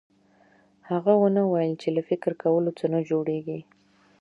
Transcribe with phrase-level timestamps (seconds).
[0.89, 3.59] هغه ونه ويل چې له فکر کولو څه نه جوړېږي.